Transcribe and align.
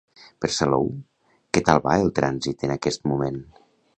Per 0.45 0.49
Salou, 0.53 0.87
què 1.57 1.63
tal 1.69 1.83
va 1.85 1.95
el 2.05 2.11
trànsit 2.21 2.67
en 2.69 2.75
aquest 2.79 3.09
moment? 3.13 3.41